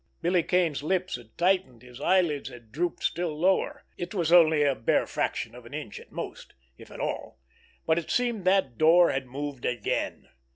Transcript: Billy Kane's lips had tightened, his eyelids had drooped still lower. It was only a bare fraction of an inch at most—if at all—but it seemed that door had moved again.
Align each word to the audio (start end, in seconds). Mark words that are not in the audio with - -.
Billy 0.23 0.41
Kane's 0.41 0.81
lips 0.81 1.15
had 1.15 1.37
tightened, 1.37 1.83
his 1.83 2.01
eyelids 2.01 2.49
had 2.49 2.71
drooped 2.71 3.03
still 3.03 3.39
lower. 3.39 3.83
It 3.99 4.15
was 4.15 4.31
only 4.31 4.63
a 4.63 4.73
bare 4.73 5.05
fraction 5.05 5.53
of 5.53 5.63
an 5.67 5.75
inch 5.75 5.99
at 5.99 6.11
most—if 6.11 6.89
at 6.89 6.99
all—but 6.99 7.99
it 7.99 8.09
seemed 8.09 8.43
that 8.45 8.79
door 8.79 9.11
had 9.11 9.27
moved 9.27 9.63
again. 9.63 10.29